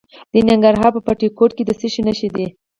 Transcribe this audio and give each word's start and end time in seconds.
د 0.33 0.35
ننګرهار 0.49 0.91
په 0.95 1.01
بټي 1.07 1.27
کوټ 1.37 1.51
کې 1.57 1.63
د 1.65 1.71
څه 1.79 1.87
شي 1.93 2.01
نښې 2.07 2.29
دي؟ 2.35 2.47